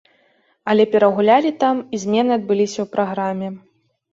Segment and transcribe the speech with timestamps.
[0.73, 3.47] Але перагулялі там і змены адбыліся ў праграме.